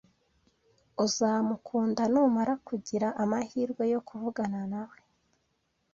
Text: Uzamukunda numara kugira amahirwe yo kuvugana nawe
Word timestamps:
Uzamukunda 1.05 2.01
numara 2.13 2.53
kugira 2.67 3.07
amahirwe 3.23 3.83
yo 3.93 3.99
kuvugana 4.07 4.61
nawe 4.71 4.97